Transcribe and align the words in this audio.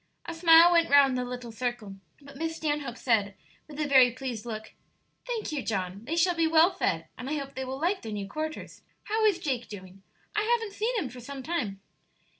A 0.25 0.33
smile 0.33 0.71
went 0.71 0.89
round 0.89 1.15
the 1.15 1.23
little 1.23 1.51
circle, 1.51 1.95
but 2.19 2.35
Miss 2.35 2.55
Stanhope 2.55 2.97
said, 2.97 3.35
with 3.67 3.79
a 3.79 3.87
very 3.87 4.09
pleased 4.09 4.47
look, 4.47 4.73
"Thank 5.27 5.51
you, 5.51 5.61
John; 5.61 6.05
they 6.05 6.15
shall 6.15 6.33
be 6.33 6.47
well 6.47 6.71
fed, 6.73 7.05
and 7.19 7.29
I 7.29 7.33
hope 7.37 7.53
they 7.53 7.65
will 7.65 7.79
like 7.79 8.01
their 8.01 8.11
new 8.11 8.27
quarters. 8.27 8.81
How 9.03 9.23
is 9.25 9.37
Jake 9.37 9.67
doing? 9.67 10.01
I 10.35 10.41
haven't 10.41 10.73
seen 10.73 10.97
him 10.97 11.09
for 11.09 11.19
some 11.19 11.43
time." 11.43 11.81